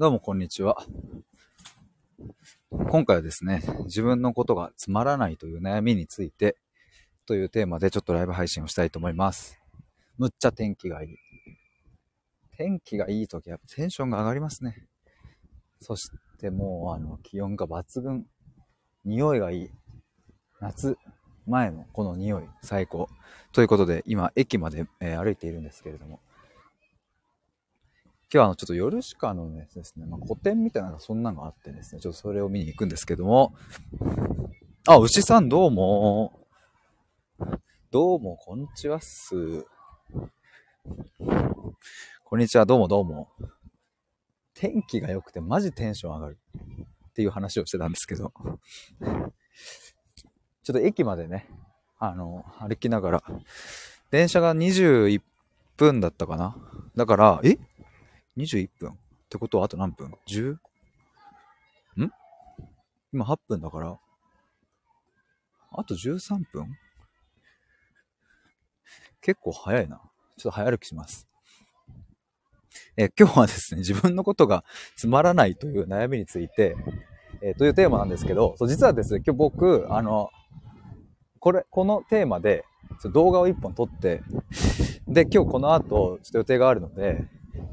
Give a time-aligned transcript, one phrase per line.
[0.00, 0.76] どうもこんにちは。
[2.70, 6.56] 今回はですね、自分のことがつまらないという悩みについて
[7.26, 9.60] というテーマでちょっとライブ配信をしたいと思います。
[10.16, 11.08] むっちゃ天気がいい。
[12.56, 14.86] 天気がいい時はテンションが上がりますね。
[15.80, 18.24] そしてもうあの気温が抜群。
[19.04, 19.70] 匂いがいい。
[20.60, 20.96] 夏
[21.48, 23.08] 前のこの匂い最高。
[23.50, 26.20] ということで今駅まで、え、歩いているんですけれども、
[28.30, 33.54] 今日はあの、ちょっと夜しかのね、ですね、まあ、古典みたいなそんなのがあってですね、ちょっとそれを見に行くんですけども、
[34.86, 36.46] あ、牛さんどうも。
[37.90, 39.64] どうも、こんにちはっす。
[42.22, 43.30] こんにちは、どうもどうも。
[44.52, 46.38] 天気が良くてマジテンション上がる
[47.08, 48.34] っていう話をしてたんですけど、
[50.62, 51.48] ちょっと駅までね、
[51.98, 53.22] あの、歩きながら、
[54.10, 55.22] 電車が21
[55.78, 56.56] 分だったかな
[56.94, 57.56] だから、え？
[58.38, 58.90] 21分。
[58.90, 58.94] っ
[59.28, 60.52] てことはあと何分 ?10?
[60.54, 60.58] ん？
[63.12, 63.98] 今8分だから、
[65.72, 66.76] あと13分？
[69.20, 70.00] 結構早いな。
[70.36, 71.28] ちょっと早歩きします。
[72.96, 74.64] え今日はですね、自分のことが
[74.96, 76.76] つまらないという悩みについて、
[77.42, 80.30] えー、というテーマなんですけど、そう実はですね、今日僕、あの、
[81.40, 82.64] これ、このテーマで
[83.12, 84.22] 動画を1本撮って、
[85.06, 87.24] で、今日この後、ちょっと予定があるので、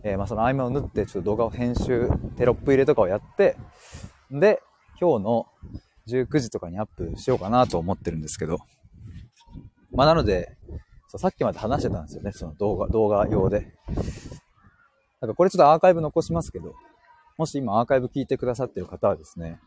[0.03, 3.57] えー、まあその合間を縫ってちょっと動画を編集、テロップ入れとかをやって、
[4.31, 4.61] で、
[4.99, 5.47] 今日の
[6.07, 8.59] 19時とかにアップしようかなと思ってるんですけど、
[9.91, 10.57] まあなので、
[11.07, 13.73] そうさっきまで話してたんですよね、その動画、動画用で。
[15.21, 16.75] なんかこれちょっとアーカイブ残しますけど、
[17.37, 19.59] もし今アーカイブ聞いてくださってる方はですね、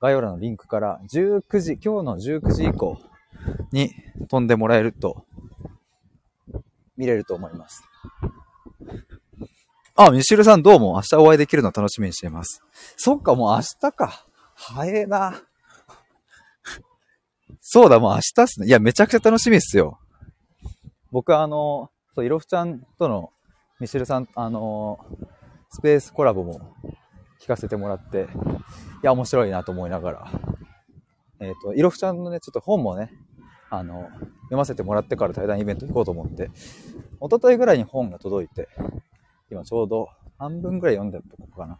[0.00, 2.98] 概要欄のリンクから19時、今日の19時以降
[3.72, 3.94] に
[4.28, 5.24] 飛んでもらえると
[6.96, 7.84] 見れると思います。
[10.06, 12.62] あ、ミシルさんどうも明日お会いできるの楽しみにしています。
[12.96, 14.26] そっか、もう明日か。
[14.54, 15.42] 早えな。
[17.60, 18.66] そうだ、もう明日っすね。
[18.66, 19.98] いや、めちゃくちゃ楽しみっすよ。
[21.10, 23.30] 僕はあの、そう、いろふちゃんとの
[23.78, 24.98] ミシルさん、あの、
[25.70, 26.74] スペースコラボも
[27.40, 28.28] 聞かせてもらって、
[29.02, 30.32] いや、面白いなと思いながら、
[31.40, 33.10] えっ、ー、と、いろふちゃんのね、ちょっと本もね、
[33.70, 34.08] あの、
[34.44, 36.50] 読ませてもらってから対談イベント行こうと思って、
[37.20, 38.68] 一昨日ぐらいに本が届いて、
[39.52, 40.08] 今ちょうど
[40.38, 41.78] 半分ぐらい読んでるとこかな。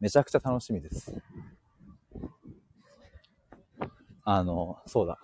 [0.00, 1.22] めちゃくちゃ楽しみです。
[4.24, 5.18] あの、そうだ。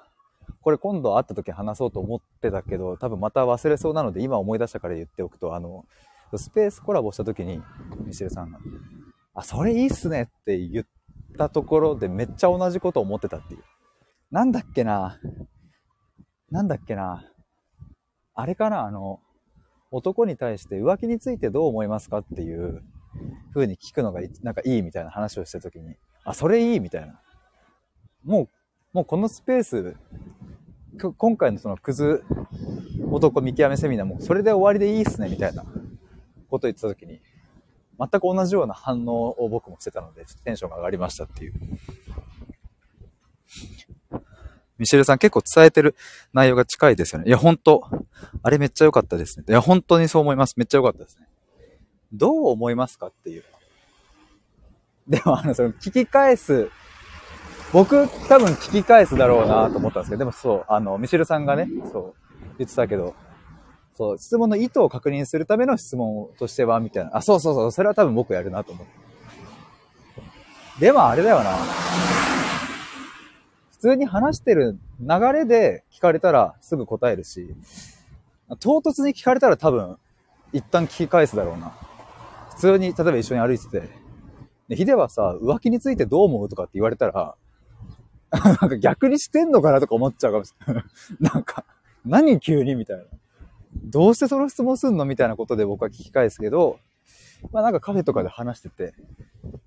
[0.60, 5.84] これ今度会った時話そうと思ってたけど、多分また忘れそうなので今思い出したから言っておくと、あの、
[6.36, 7.60] スペースコラボした時に、
[8.06, 8.60] ミシェルさんが、
[9.34, 10.86] あ、それいいっすねって言っ
[11.36, 13.64] たところでめっちゃ同じこと思ってたっていう。
[14.30, 15.18] なんだっけな
[16.50, 17.24] なんだっけな
[18.34, 19.20] あれかなあの、
[19.92, 22.82] 男に対して浮気についてどう思いますかっていう
[23.54, 27.20] 風に聞くのがなんかいいみたいな話をした時に、あ、それいいみたいな。
[28.24, 28.48] もう、
[28.94, 29.96] もうこのスペース、
[31.16, 32.24] 今回のそのクズ
[33.10, 35.64] 男見極めセミナーもそれで終わりでいいっすねみたいな
[36.48, 37.20] こと言ってた時に、
[37.98, 41.52] 全く同じような反応を僕もしてたので、ちょっとテンションが上がりましたっていう。
[44.82, 45.94] ミシェルさん結構伝えてる
[46.32, 47.28] 内容が近いですよね。
[47.28, 47.84] いや、ほんと、
[48.42, 49.44] あれめっちゃ良かったですね。
[49.48, 50.54] いや、本当にそう思います。
[50.56, 51.28] めっちゃ良かったですね。
[52.12, 53.44] どう思いますかっていう。
[55.06, 56.68] でも、あの、その、聞き返す、
[57.72, 62.14] 僕、多分聞き返すだろうなと思ったんですけど、でもそう、あの、ミシェルさんがね、そう、
[62.58, 63.14] 言ってたけど、
[63.96, 67.16] そう、質問の意図を確認するための質問としては、みたいな。
[67.16, 68.92] あ、そうそうそう、それは多分僕やるなと思って。
[70.80, 72.21] でもあれだよな。
[73.82, 77.52] 普通に話してる流れで聞かれたらすぐ答えるし、
[78.60, 79.96] 唐突に聞かれたら多分、
[80.52, 81.74] 一旦聞き返すだろうな。
[82.50, 83.88] 普通に、例えば一緒に歩いてて、
[84.68, 87.34] でヒデはさ、浮気についてどう思うとかって言われたら、
[88.30, 90.84] なんか逆にしてんのかなとか思っちゃうかもしれない。
[91.34, 91.64] なんか、
[92.06, 93.04] 何急にみたいな。
[93.82, 96.78] どうしてその質問すんのみたいなことで僕は聞き返すけど、
[97.50, 98.94] まあなんかカフェとかで話してて、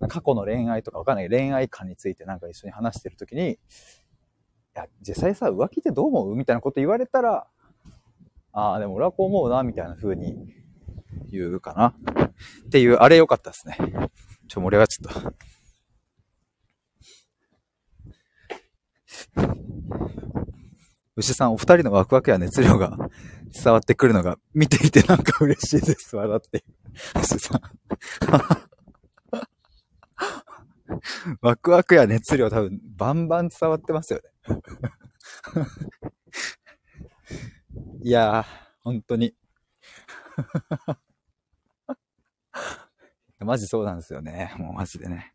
[0.08, 3.60] 過去の恋愛とかわかんない恋愛観についてなんか一緒に話してるときに、
[4.76, 7.48] や、実際さ、浮気ってどう思うみたいなこと言われたら、
[8.52, 10.54] ああ、でも俺はこう思うな、みたいな風に
[11.32, 11.96] 言うかな。
[12.68, 13.78] っていう、あれ良かったですね。
[14.48, 15.34] ちょ、盛り上がっちゃった。
[21.18, 22.98] 牛さん、お二人のワクワクや熱量が
[23.64, 26.16] 伝わってくるのが見ていてなんか嬉しいです。
[26.16, 26.66] 笑って。
[27.22, 27.62] 牛さん。
[31.42, 34.30] ワクワクや熱量多分バンバン伝わってますよね。
[38.04, 38.46] いやー、
[38.82, 39.34] 本当に。
[43.40, 44.54] マジそうなんですよね。
[44.58, 45.34] もうマジでね。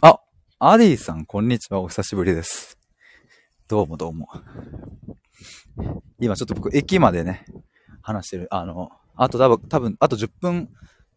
[0.00, 0.20] あ、
[0.58, 1.80] アディさん、こんにちは。
[1.80, 2.78] お久しぶりです。
[3.68, 4.28] どうもどうも。
[6.20, 7.46] 今ちょっと僕、駅までね、
[8.02, 8.48] 話してる。
[8.50, 10.70] あの、あと多分、多分、あと10分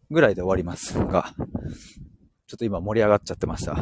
[0.09, 1.33] ぐらいで終わりますが、
[2.47, 3.75] ちょっと今盛り上がっちゃってました。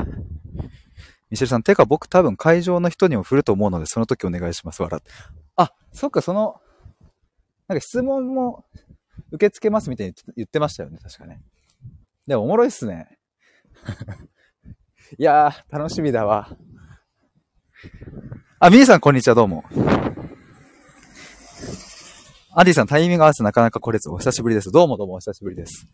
[1.30, 4.82] ミシェルさん、てか僕多分会場の人にも振ると思うので、その時お願いします。
[4.82, 5.12] 笑って。
[5.56, 6.60] あ、そっか、その、
[7.68, 8.66] なんか質問も
[9.32, 11.42] 受け付けますみたいに言ってましたよね、確かね。
[12.28, 13.20] でもおもろいっすね。
[15.18, 16.50] いやー、楽しみだわ。
[18.60, 19.64] あ、ミーさんこんにちは、どうも。
[22.58, 24.72] アディさんタイミング合わせなかなか来れず、お久しぶりです。
[24.72, 25.88] どうもどうもお久しぶりです。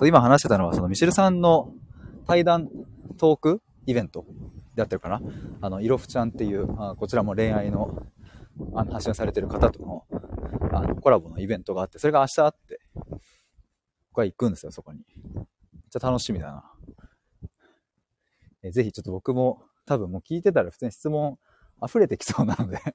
[0.00, 1.74] そう今話してたのは、そのミシェルさんの
[2.26, 2.70] 対談
[3.18, 4.24] トークイベント
[4.74, 5.20] であってるかな？
[5.60, 8.06] あの、イロフちゃんっていう、あこちらも恋愛の
[8.72, 10.06] あの発信されてる方との
[10.72, 12.80] あのコラボのイベントがあって、それが明日あって、
[14.08, 15.00] 僕は行くんですよ、そこに。
[15.34, 15.44] めっ
[15.90, 16.72] ちゃ楽しみだな。
[18.62, 21.38] えぜひちょっと僕も多分もう聞いてたら普通に質問
[21.86, 22.78] 溢れてきそうなので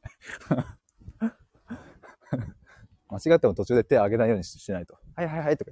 [3.10, 4.98] 間違っても途中で手を挙げないようにしないと。
[5.16, 5.72] はいはいはいとか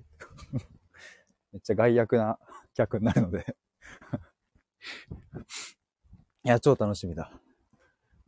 [0.52, 0.73] 言って。
[1.54, 2.38] めっちゃ害悪な
[2.74, 3.56] 客になるので
[6.46, 7.32] いや、超楽しみだ。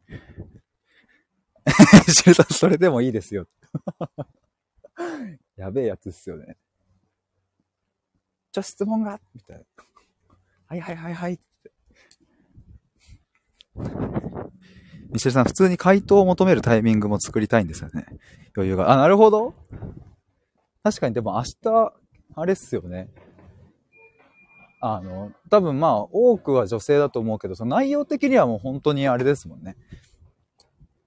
[2.08, 3.46] シルさん、それでもいいですよ。
[5.58, 6.58] やべえやつっすよね。
[8.54, 9.20] ちょ、質問が？
[9.34, 9.66] みたいな。
[10.68, 11.40] はいはいはいはい。
[15.10, 18.06] ミシェルさん、普通に回答を求めるタイミングも作りたいんですよね。
[18.56, 18.92] 余裕が。
[18.92, 19.54] あ、なるほど。
[20.84, 21.94] 確かに、でも明日、
[22.36, 23.10] あれっすよね。
[24.82, 29.76] あの、多分まあ、多くは女性だと思うけど、その内容的にはもう本当にあれですもんね。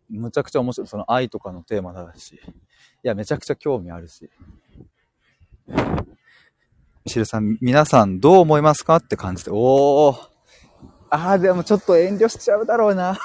[0.09, 0.87] むちゃくちゃ面白い。
[0.89, 2.35] その愛とかのテーマだし。
[2.35, 2.39] い
[3.03, 4.31] や、めちゃくちゃ興味あるし。
[5.69, 9.51] ミシルさん、皆さんどう思いますかって感じで。
[9.53, 10.29] おー。
[11.11, 13.19] ああ、でもちょっと遠慮しちゃうだろうな。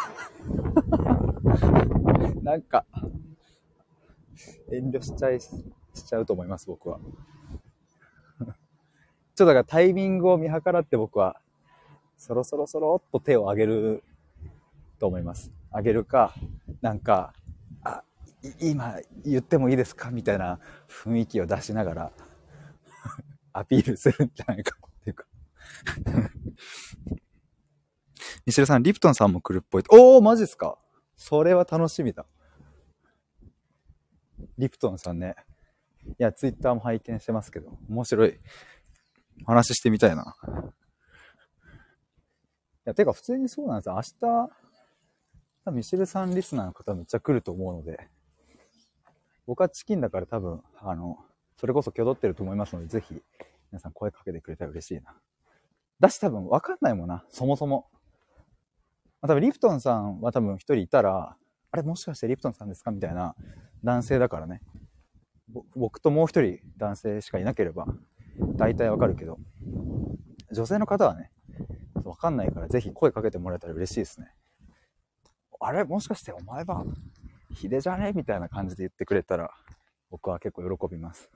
[2.43, 2.85] なんか、
[4.71, 5.49] 遠慮しちゃい、し
[6.05, 6.99] ちゃうと思います、僕は。
[9.35, 11.41] ちょっとだからタイミングを見計らって僕は、
[12.17, 14.03] そろそろそろっと手を上げる
[14.99, 15.51] と思います。
[15.73, 16.33] 上げるか、
[16.81, 17.33] なんか、
[17.83, 18.03] あ、
[18.61, 22.11] 今言ってもいいですかみたいな雰囲気を出しながら
[23.53, 25.25] アピールするんじゃないかっていうか
[28.45, 29.83] ミシルさん、リプトンさんも来るっぽい。
[29.89, 30.77] おー、マジっすか
[31.15, 32.25] それは楽しみだ。
[34.57, 35.35] リプトンさんね。
[36.05, 38.39] いや、ツイッターも拝見してますけど、面白い。
[39.45, 40.35] 話してみたいな。
[42.85, 43.95] いや、てか普通にそうなんですよ。
[43.95, 44.01] 明
[45.71, 48.09] 日、ミシェルさんリスナーの方めっちゃ来ると思うので、
[49.45, 51.17] 僕はチキンだから多分、あの、
[51.57, 53.21] それこそ挙動ってると思いますので、ぜひ、
[53.71, 55.15] 皆さん声かけてくれたら嬉しいな。
[55.99, 57.87] だし多分わかんないもんな、そもそも。
[59.21, 61.37] まあ、多分リプトンさんは多分一人いたら、
[61.71, 62.91] あれもしかしてリプトンさんですか？
[62.91, 63.35] みたいな
[63.83, 64.61] 男性だからね。
[65.75, 67.87] 僕ともう一人男性しかいなければ、
[68.55, 69.39] 大体わかるけど、
[70.51, 71.31] 女性の方はね、
[72.03, 74.31] わかんないからぜひ声かけてもらえたら嬉しいですね。
[75.59, 75.83] あれ？
[75.83, 76.83] もしかしてお前は
[77.53, 78.11] ヒデじゃね？
[78.13, 79.51] みたいな感じで言ってくれたら、
[80.09, 81.29] 僕は結構喜びます。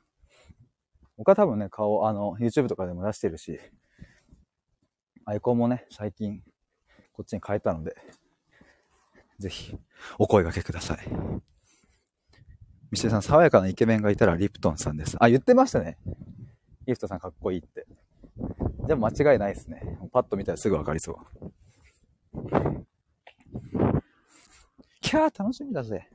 [1.18, 3.60] 僕は多分ね、顔、あの、YouTube とかでも出してるし、
[5.26, 6.44] アイコンもね、最近
[7.14, 7.96] こっちに変えたので、
[9.40, 9.78] ぜひ、
[10.20, 11.08] お声掛けください。
[12.92, 15.18] ミシェさん、爽やかなイケメンがいたらリプトンさんです。
[15.20, 15.98] あ、言ってましたね。
[16.88, 17.86] リプトさんかっこいいって。
[18.88, 20.00] でも間違いないですね。
[20.14, 21.18] パッと見たらすぐわかりそう。
[25.02, 26.08] キャー楽しみだぜ。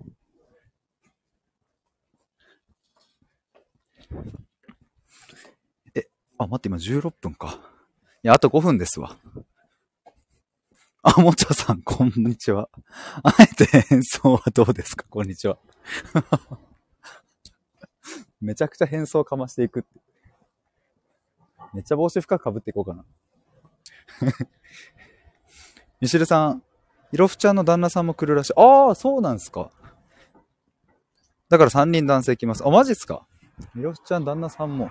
[5.95, 6.07] え、
[6.39, 7.61] あ、待って、今16分か。
[8.23, 9.19] いや、あと5分ですわ。
[11.03, 12.71] あ、もちゃさん、こんにちは。
[13.23, 15.05] あえて変装はどうですか？
[15.11, 15.59] こんにちは。
[18.41, 20.12] めちゃくちゃ変装かましていくって。
[21.75, 23.05] めっちゃ帽子深く被っていこうかな。
[26.01, 26.63] ミシルさん、
[27.13, 28.53] イロフちゃんの旦那さんも来るらしい。
[28.57, 29.71] ああ、そうなんすか。
[31.49, 32.67] だから3人男性来ます。
[32.67, 33.27] あ、マジっすか。
[33.77, 34.91] イロフちゃん旦那さんも。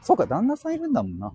[0.00, 1.32] そうか、旦那さんいるんだもんな。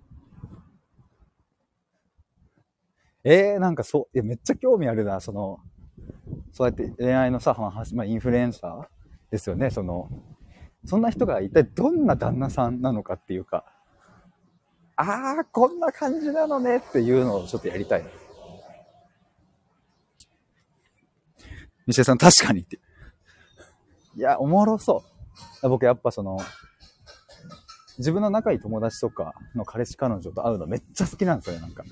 [3.23, 5.59] えー、なんかそう、いや、めっちゃ興味あるな、その、
[6.51, 7.55] そうやって恋愛のさ、
[7.93, 10.09] まあ、インフルエンサーですよね、その、
[10.85, 13.65] そんな人が一体どんな旦那さんなのかっていうか、
[14.97, 18.05] ああ、こんな感じなのねっていうのをちょっとやりたい。
[21.85, 22.79] 西江さん、確かにって。
[24.15, 25.03] いや、おもろそ
[25.63, 25.69] う。
[25.69, 26.39] 僕やっぱその、
[27.99, 31.83] 自分の仲いい友達とかの彼氏彼女と会うのめっちゃ好きなんですよね、なんか。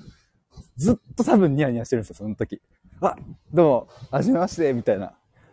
[0.76, 2.60] ずっと多分ニヤニヤしてるんですよ、その時。
[3.00, 3.16] あ、
[3.52, 5.12] どうも、はじめまして、みたいな。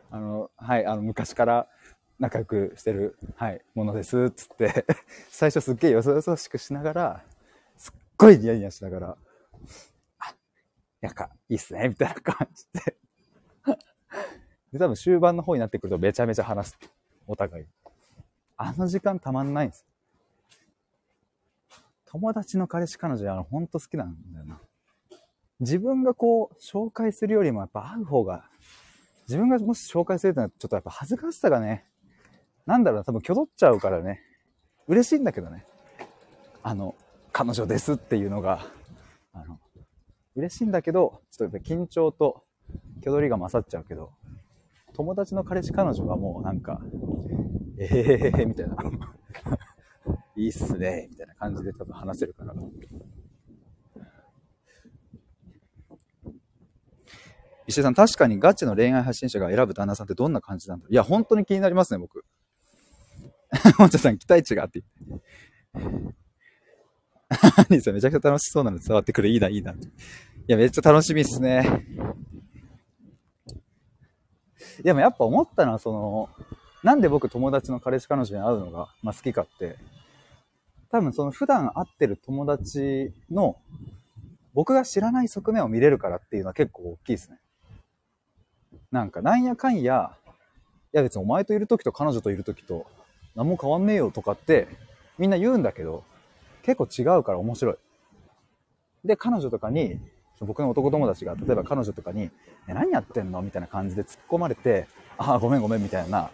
[0.09, 1.67] あの、はい、あの、昔から
[2.19, 4.85] 仲良くしてる、はい、ものです、つって、
[5.29, 7.23] 最初すっげえよそよそしくしながら、
[8.23, 9.17] ごいニヤニヤしながら、
[10.19, 10.35] あ、
[11.01, 12.97] やか、いいっすね、みたいな感じで。
[14.71, 16.77] で、多分終盤の方になってくるとめちゃめちゃ話す。
[17.27, 17.65] お互い。
[18.55, 19.85] あの時間たまんないんです。
[22.05, 24.61] 友達の彼氏彼女、あの、ほんと好きなんだよな。
[25.59, 28.49] 自分がこう、紹介するよりもやっぱ会う方が、
[29.27, 31.85] 自分がもし紹介するってのはちょっとやっぱ恥ずかしさがね、
[32.65, 34.21] なんだろうな、多分挙取っちゃうからね、
[34.87, 35.65] 嬉しいんだけどね。
[36.61, 36.95] あの、
[37.33, 38.67] 彼女ですっていうのが、
[39.33, 39.59] あの、
[40.35, 42.43] 嬉しいんだけど、ちょっとやっぱ緊張と
[42.99, 44.11] 挙取りが勝っちゃうけど、
[44.93, 46.79] 友達の彼氏彼女はもうなんか、
[47.79, 48.75] ええー、みたいな。
[50.35, 52.53] いいっすね、みたいな感じで多分話せるから。
[57.65, 62.23] 石井さん、確かにガチの恋愛発信者が選ぶ旦那さんってどんな感じなんだろういや、本当に気になりますね、僕。
[63.77, 64.83] 本田さん、期待値があって。
[67.69, 69.29] 兄さん、めちゃくちゃ楽しそうなの伝わってくる。
[69.29, 69.71] いいな、いいな。
[69.71, 69.75] い
[70.47, 71.85] や、めっちゃ楽しみっすね。
[74.83, 76.29] でもやっぱ思ったのは、その、
[76.83, 79.77] なんで僕友達の彼氏彼女に会うのが、まあ、好きかって、
[80.91, 83.57] 多分その普段会ってる友達の
[84.53, 87.39] 僕が知らない側面を見れるからっていうのは結構大きいですね。
[88.91, 90.11] なんかなんやかんや、
[90.93, 92.85] いや別にお前といる時と彼女といる時と
[93.35, 94.67] 何も変わんねえよとかって
[95.17, 96.03] みんな言うんだけど、
[96.63, 97.75] 結構違うから面白い。
[99.05, 99.99] で、彼女とかに、
[100.39, 102.31] 僕の男友達が、例えば彼女とかに、
[102.67, 103.41] え、何やってんの？
[103.41, 106.31] みたいな感じで突っ込まれて、ああ、ごめんごめんみたいな、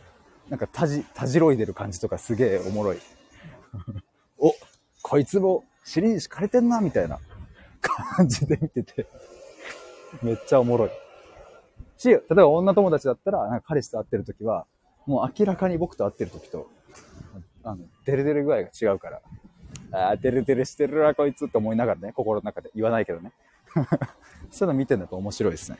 [0.49, 2.99] なんかたじ、たじろいでる感じとかすげえおもろい。
[4.37, 4.53] お、
[5.01, 7.19] こいつも尻に敷かれてんな、みたいな
[7.81, 9.07] 感じで見てて
[10.21, 10.89] めっちゃおもろい。
[11.97, 14.65] し、例えば女友達だったら、なんか彼氏と会ってる時は、
[15.05, 16.67] もう明らかに僕と会ってる時と、
[17.63, 19.21] あの、デレデレ具合が違うから、
[19.91, 23.31] ああ、デレデレしてるわ、こいつって思いながらね、心の中で言わないけどね。
[24.51, 25.77] そういうの見てるのと面白いですね。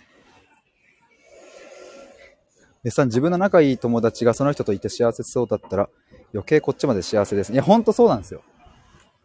[2.84, 5.90] でさ、自分の仲いい友達がその人といて幸せそうだったら、
[6.34, 7.52] 余計こっちまで幸せです。
[7.52, 8.42] いや、ほんとそうなんですよ。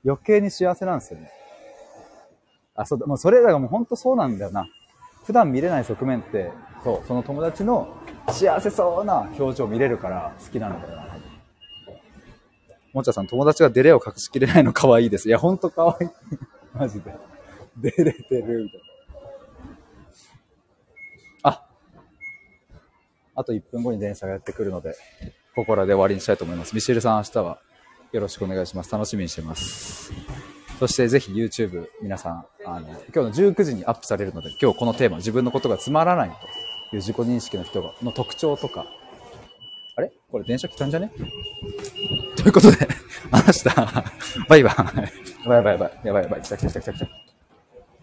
[0.05, 1.31] 余計に幸せなんですよね。
[2.75, 4.67] あ、そうだ、もうそれらがもうほんとそうなんだよな。
[5.25, 6.51] 普段見れない側面って、
[6.83, 7.97] そう、その友達の
[8.29, 11.14] 幸せそうな表情見れるから好きなんだよな。
[12.95, 15.29] もちゃさん、友達がデレを隠しきれないの可愛いです。
[15.29, 16.11] いや、ほんと可愛い。
[16.73, 17.13] マジで。
[17.77, 18.81] デレてる、みたい
[21.43, 21.51] な。
[21.51, 21.67] あ、
[23.35, 24.95] あと1分後に電車がやってくるので、
[25.57, 26.75] ここらで終わりにしたいと思います。
[26.75, 27.59] ミシェルさん、明日は
[28.13, 28.93] よろしくお願いします。
[28.93, 30.13] 楽しみにしてます。
[30.79, 36.35] そしてぜひ YouTube 皆さん、あの、今日の19時にアップされるので、今日このテーマ、自分のことがつまらないと
[36.97, 38.87] いう自己認識の人がの特徴とか、
[39.97, 40.13] あれ？
[40.31, 41.11] これ電車来たんじゃね？
[42.45, 42.87] ということで、
[43.33, 44.05] 話した。
[44.49, 45.49] バイバイ。
[45.49, 45.93] やばいやばい。
[46.05, 46.43] やばいやばい。
[46.43, 47.34] 来た来た来た来た来た。